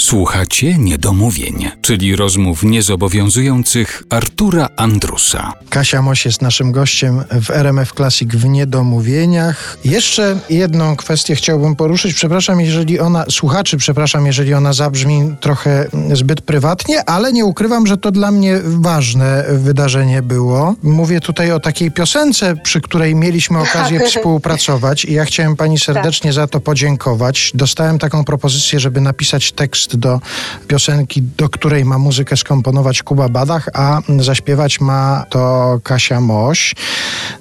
[0.00, 5.52] Słuchacie niedomówień, czyli rozmów niezobowiązujących Artura Andrusa.
[5.68, 9.78] Kasia Moś jest naszym gościem w RMF Classic w Niedomówieniach.
[9.84, 12.14] Jeszcze jedną kwestię chciałbym poruszyć.
[12.14, 17.96] Przepraszam, jeżeli ona, słuchaczy, przepraszam, jeżeli ona zabrzmi trochę zbyt prywatnie, ale nie ukrywam, że
[17.96, 20.74] to dla mnie ważne wydarzenie było.
[20.82, 26.32] Mówię tutaj o takiej piosence, przy której mieliśmy okazję współpracować i ja chciałem pani serdecznie
[26.32, 27.52] za to podziękować.
[27.54, 30.20] Dostałem taką propozycję, żeby napisać tekst do
[30.68, 36.74] piosenki, do której ma muzykę skomponować Kuba Badach, a zaśpiewać ma to Kasia Moś.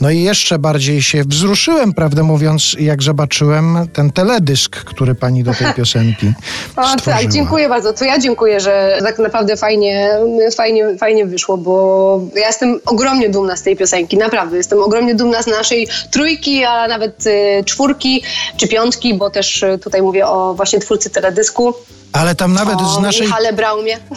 [0.00, 5.54] No i jeszcze bardziej się wzruszyłem, prawdę mówiąc, jak zobaczyłem ten teledysk, który pani do
[5.54, 6.32] tej piosenki
[6.76, 7.92] O, tak, dziękuję bardzo.
[7.92, 10.10] To ja dziękuję, że tak naprawdę fajnie,
[10.56, 14.56] fajnie, fajnie wyszło, bo ja jestem ogromnie dumna z tej piosenki, naprawdę.
[14.56, 18.22] Jestem ogromnie dumna z naszej trójki, a nawet y, czwórki
[18.56, 21.74] czy piątki, bo też y, tutaj mówię o właśnie twórcy teledysku.
[22.16, 23.28] Ale tam nawet o z naszej,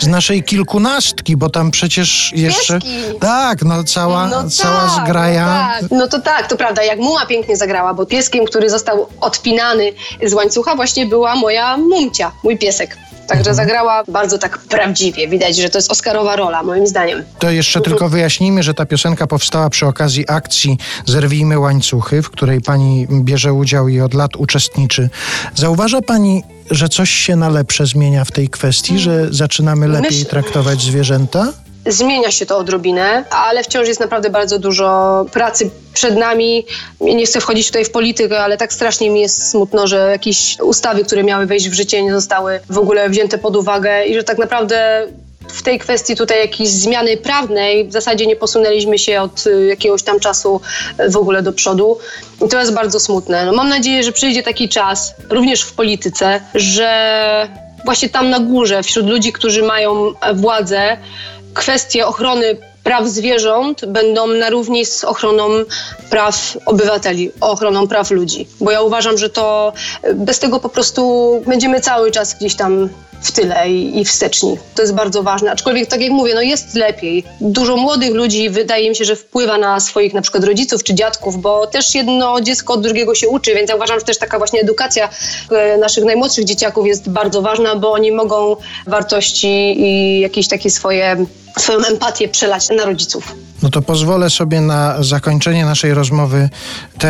[0.00, 2.80] z naszej kilkunastki, bo tam przecież jeszcze...
[2.80, 3.18] Pieski.
[3.20, 5.46] Tak, no cała, No cała tak, zgraja.
[5.46, 5.90] No, tak.
[5.90, 6.82] no to tak, to prawda.
[6.82, 9.92] Jak Muma pięknie zagrała, bo pieskiem, który został odpinany
[10.26, 12.96] z łańcucha, właśnie była moja Mumcia, mój piesek.
[13.28, 15.28] Także zagrała bardzo tak prawdziwie.
[15.28, 17.24] Widać, że to jest Oscarowa rola, moim zdaniem.
[17.38, 22.60] To jeszcze tylko wyjaśnijmy, że ta piosenka powstała przy okazji akcji Zerwijmy łańcuchy, w której
[22.60, 25.10] pani bierze udział i od lat uczestniczy.
[25.54, 30.26] Zauważa pani, że coś się na lepsze zmienia w tej kwestii, że zaczynamy lepiej Myśl-
[30.30, 31.52] traktować zwierzęta?
[31.86, 36.66] Zmienia się to odrobinę, ale wciąż jest naprawdę bardzo dużo pracy przed nami.
[37.00, 41.04] Nie chcę wchodzić tutaj w politykę, ale tak strasznie mi jest smutno, że jakieś ustawy,
[41.04, 44.38] które miały wejść w życie, nie zostały w ogóle wzięte pod uwagę i że tak
[44.38, 45.06] naprawdę
[45.48, 50.02] w tej kwestii tutaj jakiejś zmiany prawnej w zasadzie nie posunęliśmy się od y, jakiegoś
[50.02, 50.60] tam czasu
[51.00, 51.98] y, w ogóle do przodu.
[52.46, 53.46] I to jest bardzo smutne.
[53.46, 57.48] No, mam nadzieję, że przyjdzie taki czas, również w polityce, że
[57.84, 60.96] właśnie tam na górze, wśród ludzi, którzy mają władzę,
[61.58, 65.48] kwestie ochrony praw zwierząt będą na równi z ochroną
[66.10, 68.48] praw obywateli, ochroną praw ludzi.
[68.60, 71.02] Bo ja uważam, że to e, bez tego po prostu
[71.46, 72.88] będziemy cały czas gdzieś tam
[73.22, 74.56] w tyle i, i wsteczni.
[74.74, 75.52] To jest bardzo ważne.
[75.52, 77.24] Aczkolwiek, tak jak mówię, no jest lepiej.
[77.40, 81.40] Dużo młodych ludzi wydaje mi się, że wpływa na swoich na przykład rodziców czy dziadków,
[81.40, 84.60] bo też jedno dziecko od drugiego się uczy, więc ja uważam, że też taka właśnie
[84.60, 85.08] edukacja
[85.50, 88.56] e, naszych najmłodszych dzieciaków jest bardzo ważna, bo oni mogą
[88.86, 91.26] wartości i jakieś takie swoje,
[91.58, 93.34] swoją empatię przelać na rodziców.
[93.62, 96.48] No to pozwolę sobie na zakończenie naszej rozmowy
[96.98, 97.08] tę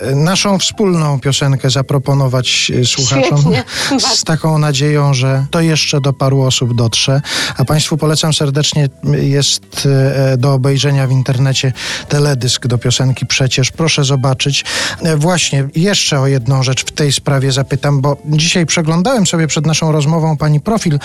[0.00, 3.64] e, naszą wspólną piosenkę zaproponować e, słuchaczom Świetnie.
[4.00, 7.20] z taką nadzieją, że to jeszcze do paru osób dotrze.
[7.56, 8.88] A Państwu polecam serdecznie,
[9.20, 9.88] jest
[10.32, 11.72] e, do obejrzenia w internecie
[12.08, 13.70] teledysk do piosenki Przecież.
[13.70, 14.64] Proszę zobaczyć.
[15.02, 19.66] E, Właśnie, jeszcze o jedną rzecz w tej sprawie zapytam, bo dzisiaj przeglądałem sobie przed
[19.66, 20.98] naszą rozmową pani profil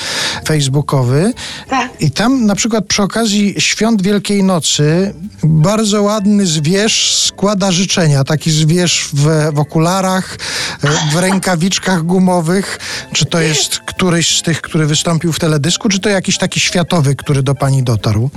[0.48, 1.34] facebookowy
[1.70, 1.90] Tak.
[2.00, 4.85] i tam na przykład przy okazji świąt Wielkiej Nocy
[5.44, 8.24] bardzo ładny zwierz składa życzenia.
[8.24, 10.38] Taki zwierz w, w okularach,
[11.12, 12.80] w rękawiczkach gumowych.
[13.14, 17.16] Czy to jest któryś z tych, który wystąpił w teledysku, czy to jakiś taki światowy,
[17.16, 18.30] który do pani dotarł?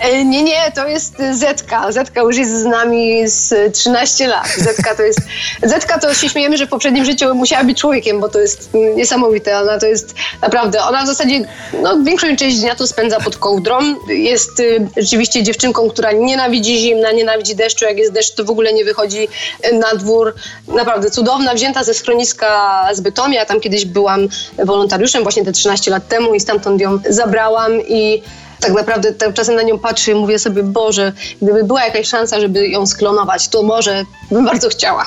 [0.00, 1.92] E, Nie, nie, to jest Zetka.
[1.92, 4.48] Zetka już jest z nami z e, 13 lat.
[4.58, 5.20] Zetka to jest.
[5.62, 9.60] Zetka to się śmiejemy, że w poprzednim życiu musiała być człowiekiem, bo to jest niesamowite.
[9.60, 10.82] Ona to jest naprawdę.
[10.82, 11.48] Ona w zasadzie
[11.82, 13.78] no, większą część dnia to spędza pod kołdrą.
[14.08, 17.84] Jest y, rzeczywiście dziewczynką, która nienawidzi zimna, nienawidzi deszczu.
[17.84, 19.28] Jak jest deszcz, to w ogóle nie wychodzi
[19.72, 20.34] na dwór.
[20.68, 23.46] Naprawdę cudowna, wzięta ze schroniska z Bytomia.
[23.46, 24.28] Tam kiedyś byłam
[24.64, 28.22] wolontariuszem właśnie te 13 lat temu i stamtąd ją zabrałam i
[28.60, 31.12] tak naprawdę tak czasem na nią patrzę i mówię sobie, Boże,
[31.42, 35.06] gdyby była jakaś szansa, żeby ją sklonować, to może bym bardzo chciała.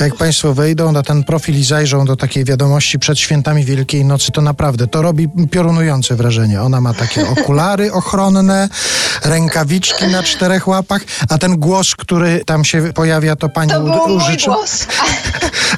[0.00, 4.32] Jak Państwo wejdą na ten profil i zajrzą do takiej wiadomości przed świętami Wielkiej Nocy,
[4.32, 6.62] to naprawdę to robi piorunujące wrażenie.
[6.62, 8.68] Ona ma takie okulary ochronne,
[9.24, 14.08] rękawiczki na czterech łapach, a ten głos, który tam się pojawia, to Pani To był
[14.08, 14.86] mój głos.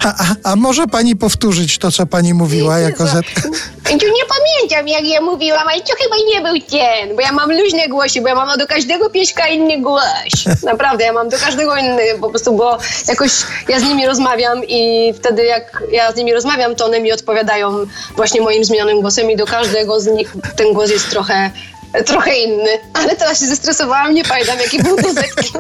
[0.04, 3.26] A, a, a może Pani powtórzyć to, co Pani mówiła jako Z?
[3.92, 7.88] Nie pamiętam, jak ja mówiłam, ale to chyba nie był ten, bo ja mam luźne
[7.88, 10.44] głosy, bo ja mam do każdego pieśka inny głos.
[10.62, 12.78] Naprawdę, ja mam do każdego inny, po prostu, bo
[13.08, 13.30] jakoś
[13.68, 17.86] ja z nimi rozmawiam i wtedy jak ja z nimi rozmawiam, to one mi odpowiadają
[18.16, 21.50] właśnie moim zmienionym głosem i do każdego z nich ten głos jest trochę
[22.06, 25.52] trochę inny, ale teraz się zestresowałam, nie pamiętam jaki był zetki.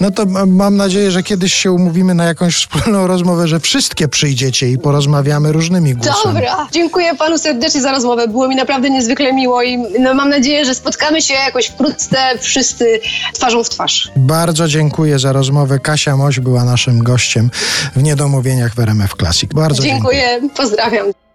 [0.00, 4.68] No to mam nadzieję, że kiedyś się umówimy na jakąś wspólną rozmowę, że wszystkie przyjdziecie
[4.68, 6.34] i porozmawiamy różnymi głosami.
[6.34, 8.28] Dobra, dziękuję panu serdecznie za rozmowę.
[8.28, 13.00] Było mi naprawdę niezwykle miło i no, mam nadzieję, że spotkamy się jakoś wkrótce wszyscy
[13.32, 14.10] twarzą w twarz.
[14.16, 15.78] Bardzo dziękuję za rozmowę.
[15.78, 17.50] Kasia Moś była naszym gościem
[17.96, 19.50] w Niedomówieniach w RMF Classic.
[19.54, 20.18] Bardzo dziękuję.
[20.18, 21.27] Dziękuję, pozdrawiam.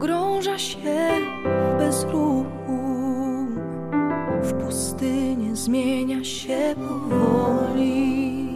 [0.00, 0.78] Pogrąża się
[1.44, 2.44] w bezruchu.
[4.42, 8.50] W pustynię zmienia się powoli.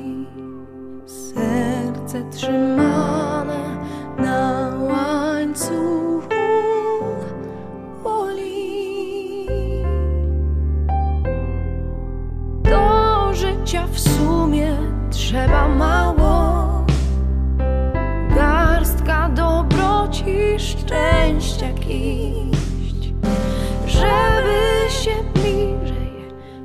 [1.07, 3.87] Serce trzymane
[4.19, 6.29] na łańcuchu
[8.05, 9.47] boli.
[12.63, 14.77] Do życia w sumie
[15.11, 15.94] trzeba mało.
[21.95, 23.13] Kiść,
[23.87, 26.13] żeby się bliżej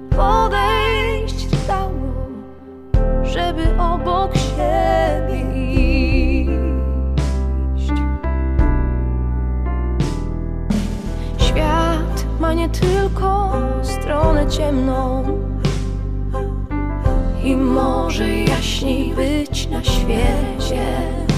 [0.10, 2.28] podejść dało,
[3.24, 6.50] żeby obok siebie iść.
[11.38, 13.52] Świat ma nie tylko
[13.84, 15.24] stronę ciemną
[17.44, 21.29] i może jaśniej być na świecie.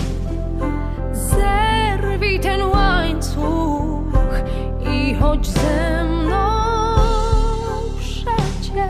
[5.21, 6.51] Chodź ze mną
[7.99, 8.81] przecież.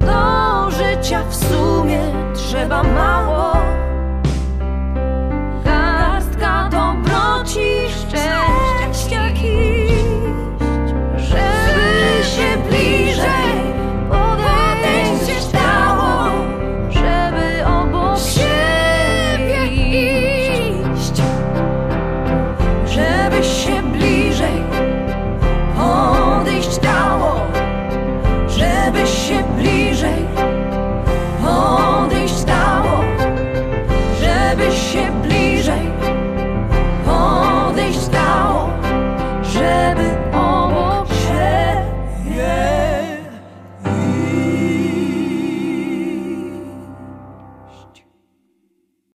[0.00, 2.00] Do życia w sumie
[2.34, 3.19] trzeba mało.